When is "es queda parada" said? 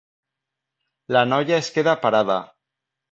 1.65-2.39